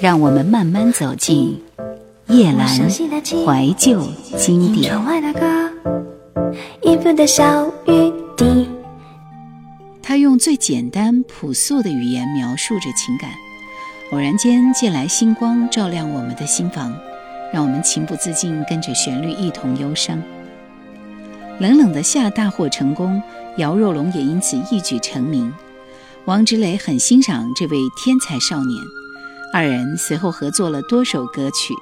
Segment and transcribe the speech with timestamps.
[0.00, 1.60] 让我们慢慢走进
[2.28, 4.02] 叶阑怀旧
[4.38, 4.94] 经典。
[10.02, 13.30] 他用最简单朴素的语言描述着情感，
[14.10, 16.96] 偶然间借来星光，照亮我们的心房，
[17.52, 20.20] 让我们情不自禁跟着旋律一同忧伤。
[21.58, 23.22] 冷冷的夏大获成功，
[23.58, 25.52] 姚若龙也因此一举成名。
[26.24, 28.82] 王芷蕾很欣赏这位天才少年，
[29.52, 31.74] 二人随后合作了多首歌曲。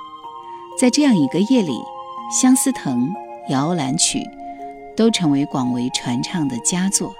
[0.79, 1.73] 在这样一个夜里，
[2.41, 3.01] 《相思藤》
[3.51, 4.19] 《摇篮曲》
[4.97, 7.15] 都成为广为传唱的佳作。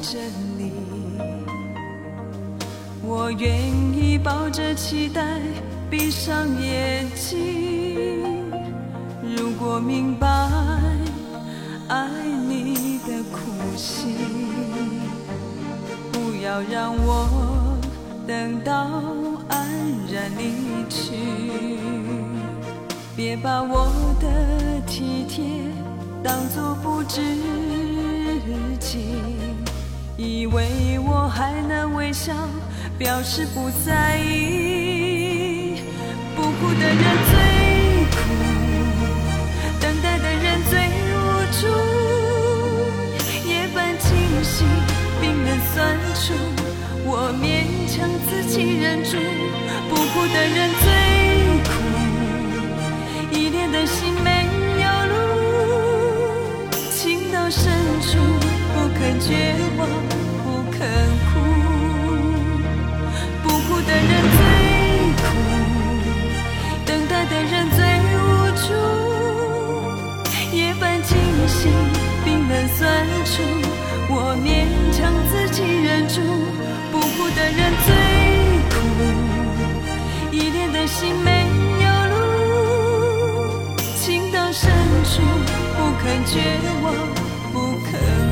[0.00, 0.18] 着
[0.56, 0.72] 你，
[3.02, 3.50] 我愿
[3.94, 5.40] 意抱着期待
[5.90, 8.50] 闭上眼睛。
[9.22, 10.26] 如果明白
[11.88, 12.08] 爱
[12.48, 13.38] 你的苦
[13.76, 14.16] 心。
[16.12, 17.78] 不要让我
[18.26, 19.02] 等到
[19.48, 19.68] 安
[20.10, 21.12] 然离去，
[23.14, 25.44] 别把我的体贴
[26.22, 27.20] 当作不知
[28.80, 29.02] 情，
[30.20, 32.34] 以为我还能微笑
[32.98, 35.80] 表示不在意。
[36.36, 36.98] 不哭的人
[37.30, 37.32] 最
[38.12, 38.20] 苦，
[39.80, 41.16] 等待的人最无
[41.58, 41.66] 助，
[43.48, 44.08] 夜半清
[44.44, 44.68] 醒。
[45.22, 46.34] 冰冷酸楚，
[47.06, 49.16] 我勉强自己忍住。
[49.88, 50.86] 不哭的人最
[51.64, 51.72] 苦，
[53.32, 54.44] 依恋的心没
[54.82, 55.14] 有路。
[56.90, 58.18] 情到深处，
[58.74, 59.56] 不肯绝，
[60.44, 60.78] 不肯
[61.26, 61.30] 哭。
[63.42, 64.38] 不哭的人最
[65.22, 65.28] 苦，
[66.86, 67.78] 等待的人最
[68.14, 68.16] 无
[68.56, 68.64] 助。
[70.56, 71.10] 夜半惊
[71.48, 71.58] 醒，
[72.24, 72.78] 冰冷酸
[73.24, 73.32] 楚。
[74.12, 74.98] 我勉强
[75.30, 76.20] 自己忍住，
[76.90, 77.88] 不哭的人最
[78.68, 78.74] 苦，
[80.32, 81.46] 依恋的心没
[81.80, 82.14] 有路，
[83.94, 84.68] 情到深
[85.04, 85.22] 处
[85.76, 86.92] 不肯绝望，
[87.52, 87.54] 不
[87.86, 88.29] 肯。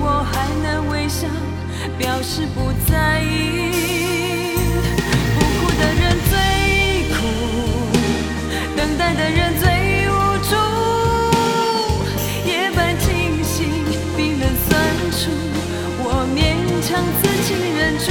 [0.00, 1.26] 我还能微笑，
[1.98, 3.26] 表示不在意。
[5.34, 6.34] 不哭的人最
[7.14, 7.18] 苦，
[8.76, 9.64] 等待的人最
[10.08, 10.12] 无
[10.48, 10.50] 助。
[12.46, 13.56] 夜半清醒，
[14.16, 14.70] 冰冷酸
[15.10, 15.30] 楚，
[16.00, 16.38] 我勉
[16.86, 16.88] 强
[17.20, 18.06] 自己忍住。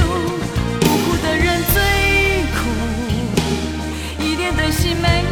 [0.80, 1.76] 不哭的人最
[2.54, 2.58] 苦，
[4.22, 5.27] 一点的心没。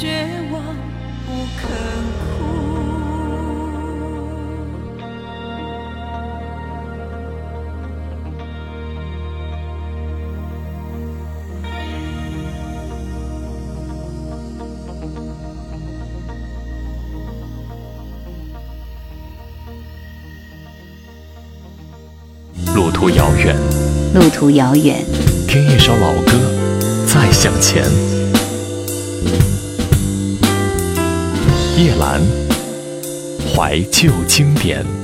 [0.00, 0.08] 绝
[0.50, 0.62] 望
[1.26, 1.30] 不
[1.60, 1.68] 肯
[2.24, 2.40] 哭
[22.74, 23.54] 路途遥远
[24.14, 25.04] 路途遥远。
[25.46, 26.32] 听一首老歌
[27.06, 28.19] 再向前。
[31.82, 32.20] 叶兰，
[33.56, 34.99] 怀旧经典。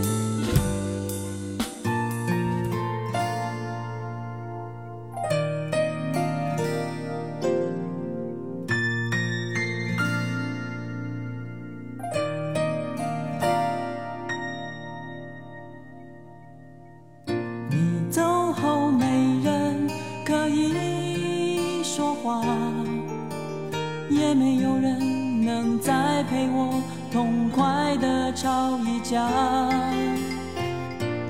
[28.84, 29.28] 一家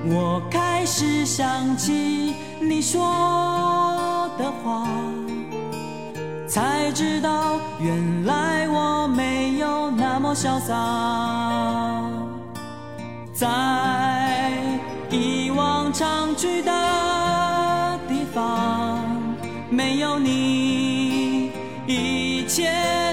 [0.05, 4.89] 我开始想起你说的话
[6.47, 10.75] 才知道原来我没有那么潇洒
[13.33, 14.53] 在
[15.11, 18.99] 以往常去的地方
[19.71, 21.51] 没有你
[21.87, 23.06] 一切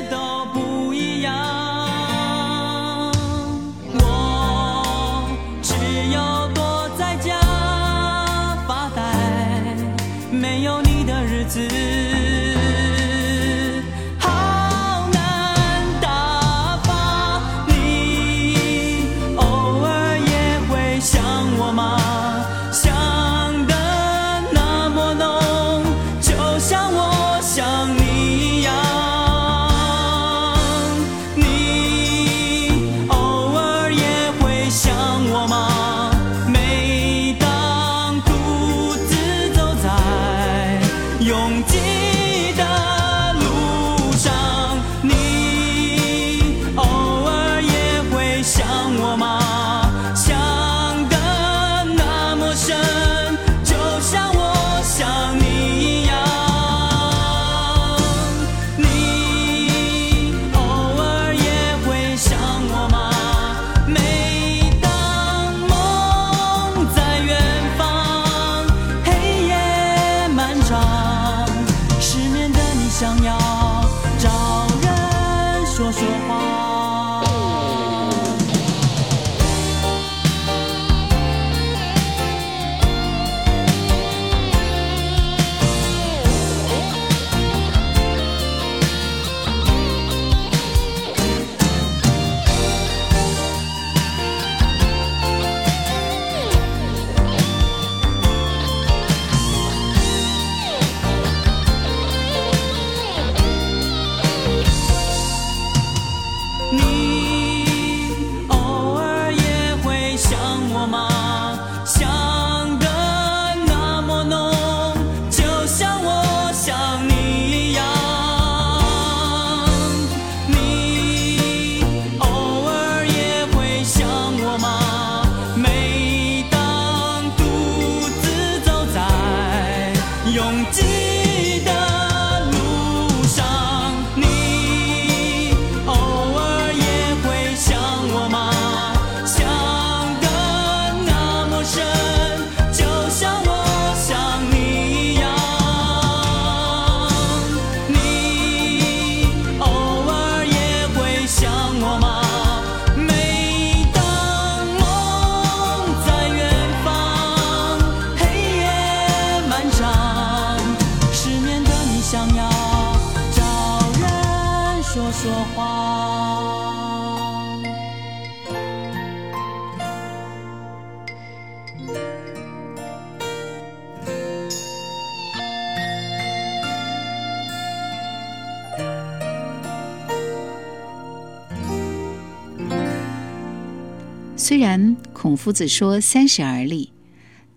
[185.34, 186.92] 孔夫子说三十而立，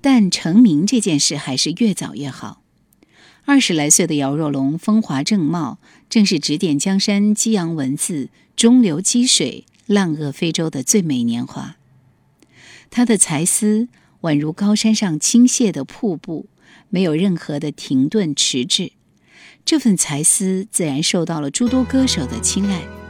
[0.00, 2.62] 但成名这件事还是越早越好。
[3.45, 5.78] 二十来岁的姚若龙风华正茂，
[6.09, 11.76] 正是指点江山、激扬文字、中流击水、浪遏飞舟的最美年华。
[12.88, 13.88] 他的才思
[14.23, 16.47] 宛如高山上倾泻的瀑布，
[16.88, 18.92] 没有任何的停顿迟滞。
[19.66, 23.05] 这份才思自然受到了诸多歌手的青睐。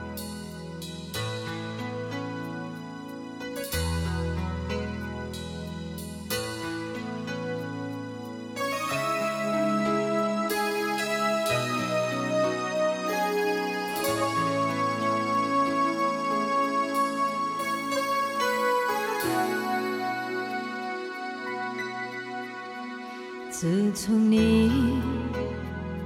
[23.58, 24.70] 自从你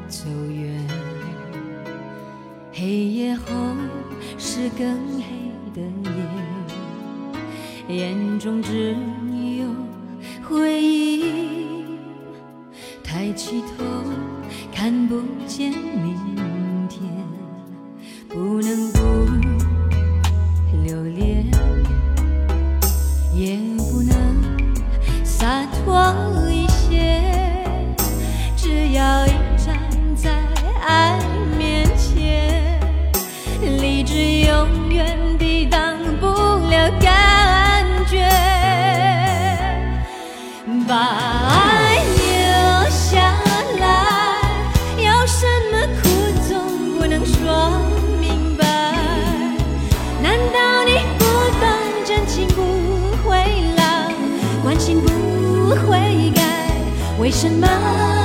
[0.07, 0.87] 走远，
[2.73, 3.43] 黑夜后
[4.39, 5.25] 是更黑
[5.75, 5.83] 的
[7.89, 8.95] 夜，眼中只
[9.59, 9.67] 有
[10.49, 11.25] 回忆。
[13.03, 13.85] 抬起头，
[14.73, 16.15] 看不见你
[41.11, 43.35] 把爱留下
[43.81, 43.85] 来，
[44.97, 46.09] 有什么苦
[46.49, 46.51] 总
[46.97, 47.83] 不能说
[48.21, 48.65] 明白？
[50.23, 51.25] 难道你不
[51.59, 51.67] 懂
[52.07, 53.45] 真情不会
[53.77, 53.83] 老，
[54.63, 55.09] 关心不
[55.91, 56.41] 会改？
[57.19, 58.20] 为什么？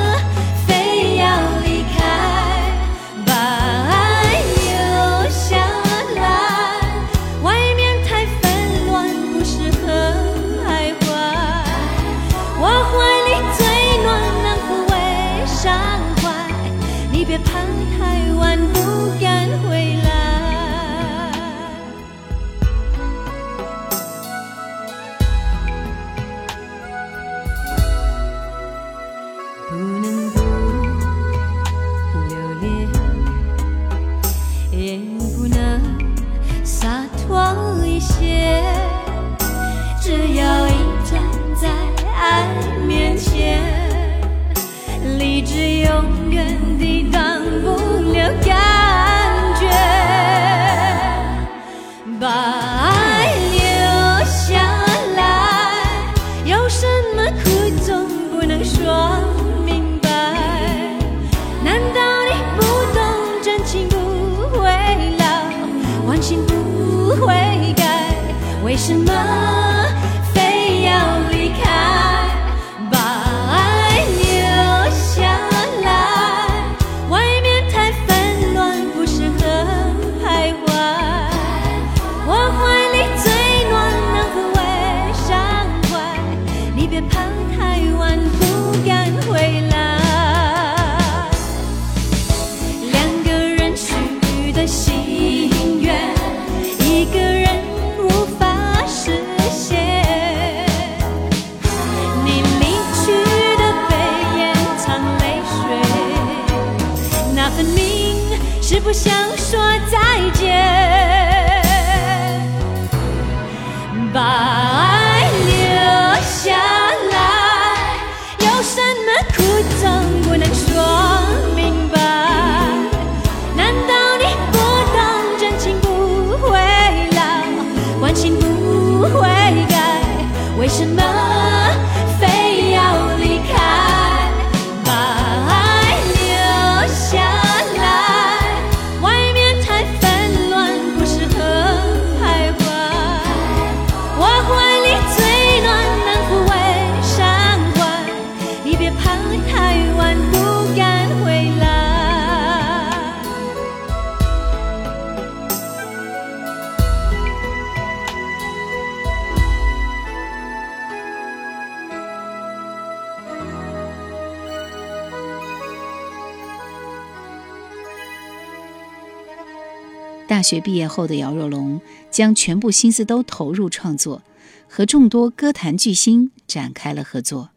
[170.27, 171.79] 大学毕业后的姚若龙
[172.10, 174.24] 将全部心思都投入创作，
[174.67, 177.51] 和众多歌坛巨星展开了合作。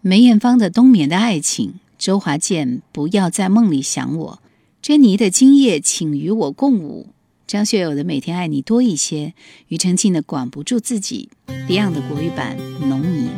[0.00, 4.40] 梅艳芳的《冬眠的爱情》，周华健《不要在梦里想我》，
[4.82, 7.06] 珍妮的《今夜请与我共舞》，
[7.46, 9.28] 张学友的《每天爱你多一些》，
[9.68, 11.30] 庾澄庆的《管不住自己》
[11.68, 13.28] ，Beyond 的国语版《农民》。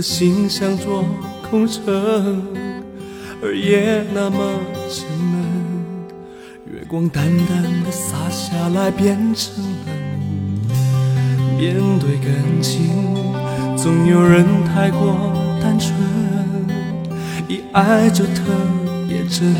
[0.00, 1.04] 的心像座
[1.50, 1.84] 空城，
[3.42, 4.38] 而夜那么
[4.88, 5.44] 沉闷。
[6.72, 9.94] 月光淡淡的洒下来，变成冷。
[11.58, 13.14] 面对感情，
[13.76, 15.92] 总有人太过单纯，
[17.46, 18.40] 一爱就特
[19.06, 19.54] 别真，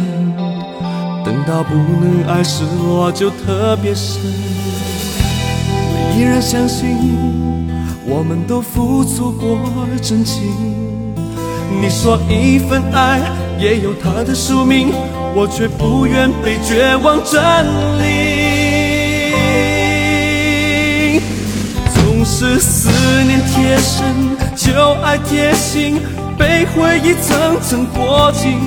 [1.23, 4.23] 等到不能爱，失落就特别深。
[5.93, 6.97] 我依然相信，
[8.21, 9.59] 我们都付出过
[10.03, 10.43] 真情。
[11.81, 13.19] 你说一份爱
[13.59, 14.93] 也有它的宿命，
[15.35, 17.65] 我却不愿被绝望占
[17.99, 18.05] 领。
[21.95, 22.91] 总是思
[23.25, 25.99] 念贴身，旧爱贴心，
[26.37, 28.59] 被回忆层层裹紧。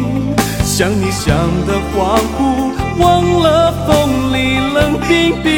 [0.65, 5.51] 想你想的恍惚，忘了风里冷冰冰。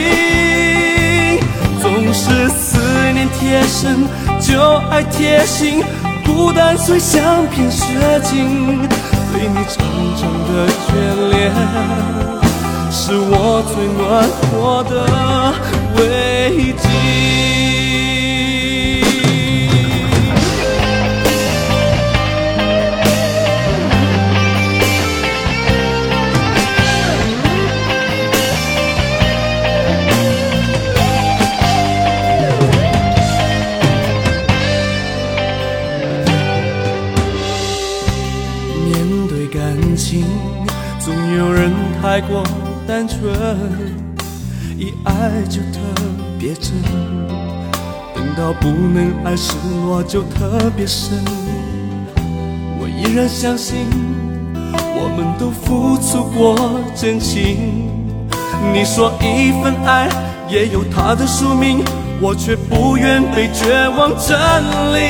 [2.18, 2.80] 是思
[3.12, 4.08] 念贴身，
[4.40, 4.58] 旧
[4.90, 5.84] 爱贴心，
[6.26, 7.84] 孤单随相片雪
[8.24, 8.88] 景，
[9.34, 10.90] 对你长长的眷
[11.30, 11.52] 恋，
[12.90, 14.02] 是我最暖
[14.50, 14.94] 和的
[15.98, 18.15] 慰藉。
[48.60, 49.54] 不能爱，失
[49.86, 51.24] 落就特别深。
[52.80, 53.88] 我依然相信，
[54.74, 57.90] 我们都付出过真情。
[58.74, 60.10] 你说一份爱
[60.50, 61.84] 也有它的宿命，
[62.20, 65.04] 我却不愿被绝望占领。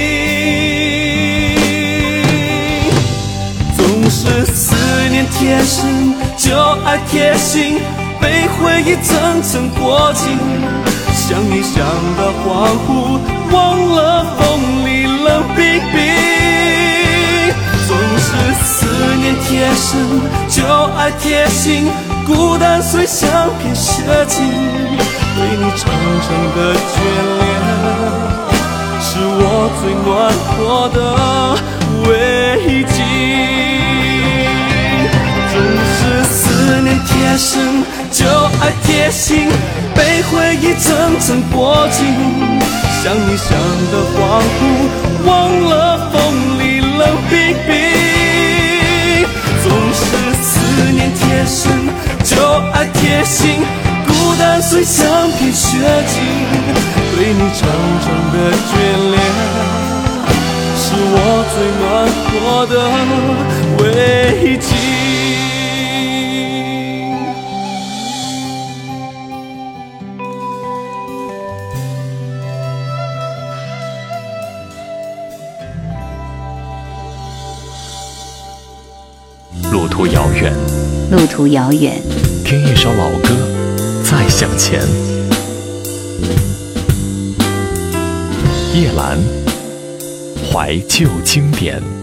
[3.77, 4.75] 总是思
[5.09, 7.79] 念贴身，就爱贴心，
[8.19, 10.37] 被回忆层层裹紧。
[11.13, 11.79] 想你想
[12.17, 12.45] 的恍
[12.85, 13.19] 惚，
[13.51, 13.55] 忘
[13.87, 15.59] 了风里冷冰
[15.91, 15.95] 冰。
[17.87, 18.27] 总是
[18.63, 19.89] 思念贴身，
[20.49, 20.63] 旧
[20.97, 21.89] 爱贴心，
[22.25, 24.41] 孤单虽像片雪景，
[25.35, 25.83] 对你长
[26.25, 26.57] 长的
[26.91, 26.93] 眷
[27.39, 27.43] 恋，
[28.99, 30.05] 是我最暖
[30.49, 30.55] 和
[30.93, 30.97] 的
[32.09, 32.09] 慰
[32.85, 32.97] 藉。
[35.51, 35.55] 总
[35.95, 36.33] 是思
[36.81, 37.53] 念贴身，
[38.11, 38.25] 旧
[38.59, 39.47] 爱贴心，
[39.93, 41.95] 被回忆层层裹紧。
[43.05, 43.47] 想你想
[43.91, 44.57] 的恍惚，
[45.27, 45.29] 忘
[45.61, 47.33] 了风里冷冰
[47.67, 47.69] 冰。
[49.61, 50.01] 总是
[50.41, 50.49] 思
[50.91, 51.87] 念贴身，
[52.23, 52.33] 旧
[52.73, 53.61] 爱贴心，
[54.07, 56.17] 孤单虽像片雪景，
[57.15, 57.69] 对你长
[58.01, 58.73] 长的眷
[59.11, 59.15] 恋，
[60.75, 61.15] 是我
[61.53, 61.85] 最暖
[62.25, 62.73] 和的
[63.83, 64.84] 慰藉。
[80.35, 80.53] 远，
[81.11, 82.01] 路途遥远，
[82.43, 83.29] 听一首老歌，
[84.03, 84.81] 再向前。
[88.73, 89.17] 叶兰，
[90.51, 91.94] 怀旧经典。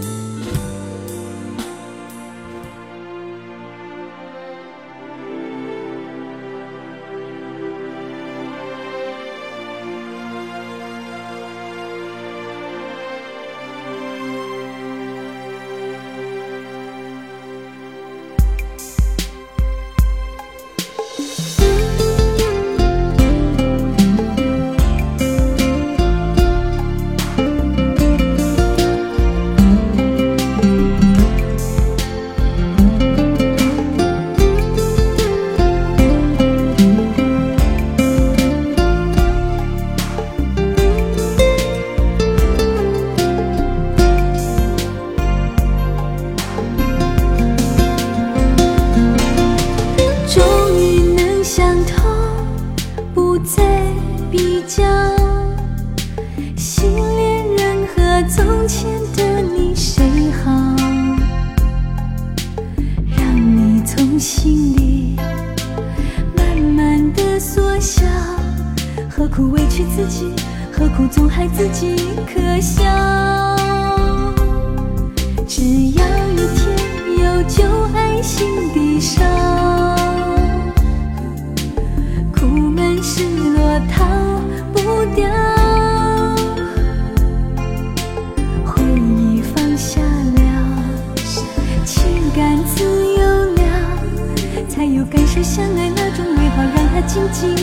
[97.41, 97.62] 让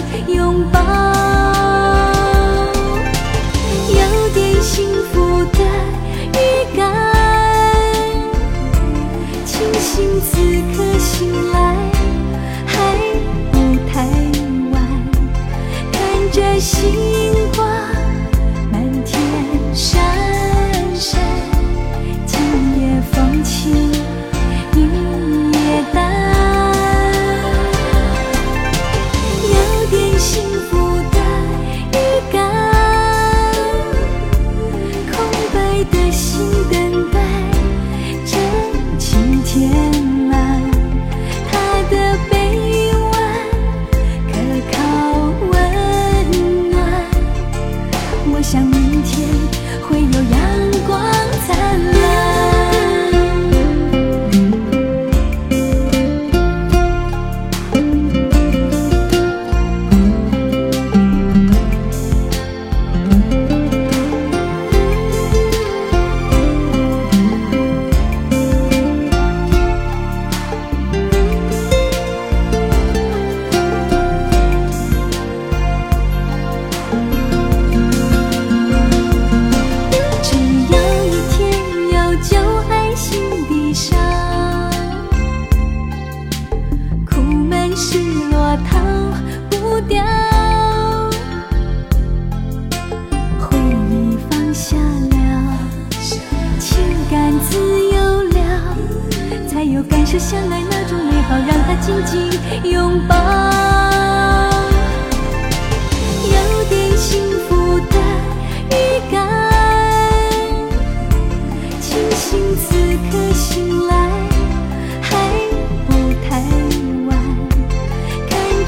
[30.30, 30.79] 幸福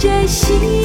[0.02, 0.81] 这心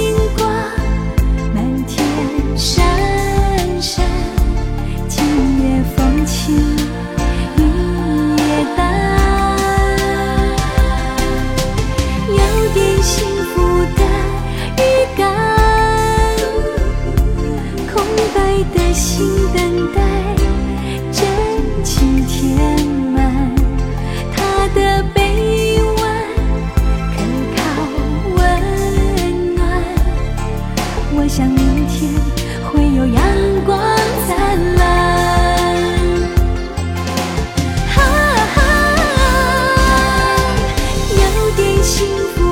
[41.88, 42.47] 幸福